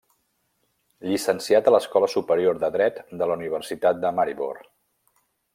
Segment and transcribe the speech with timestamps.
[1.09, 4.65] Llicenciat a l'Escola Superior de Dret de la Universitat de Maribor.